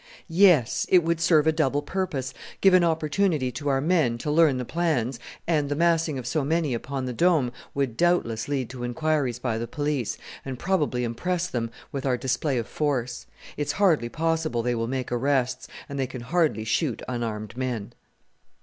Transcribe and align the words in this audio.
"Yes. 0.27 0.87
It 0.89 1.03
would 1.03 1.21
serve 1.21 1.45
a 1.45 1.51
double 1.51 1.83
purpose: 1.83 2.33
give 2.59 2.73
an 2.73 2.83
opportunity 2.83 3.51
to 3.51 3.69
our 3.69 3.79
men 3.81 4.17
to 4.17 4.31
learn 4.31 4.57
the 4.57 4.65
plans; 4.65 5.19
and 5.45 5.69
the 5.69 5.75
massing 5.75 6.17
of 6.17 6.25
so 6.25 6.43
many 6.43 6.73
upon 6.73 7.05
the 7.05 7.13
Dome 7.13 7.51
would 7.75 7.97
doubtless 7.97 8.47
lead 8.47 8.67
to 8.71 8.83
inquiries 8.83 9.37
by 9.37 9.59
the 9.59 9.67
police, 9.67 10.17
and 10.43 10.57
probably 10.57 11.03
impress 11.03 11.45
them 11.47 11.69
with 11.91 12.07
our 12.07 12.17
display 12.17 12.57
of 12.57 12.65
force. 12.65 13.27
It 13.57 13.67
is 13.67 13.73
hardly 13.73 14.09
possible 14.09 14.63
they 14.63 14.73
will 14.73 14.87
make 14.87 15.11
arrests, 15.11 15.67
and 15.87 15.99
they 15.99 16.07
can 16.07 16.21
hardly 16.21 16.63
shoot 16.63 17.03
unarmed 17.07 17.55
men." 17.55 17.93